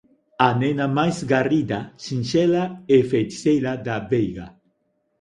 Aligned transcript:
a 0.47 0.49
nena 0.61 0.85
máis 0.97 1.17
garrida, 1.31 1.79
sinxela 2.05 2.63
e 2.95 2.97
feiticeira 3.11 3.71
da 3.85 3.97
veiga 4.11 4.45